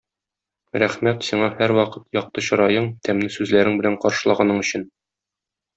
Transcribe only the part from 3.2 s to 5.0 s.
сүзләрең белән каршылаганың өчен.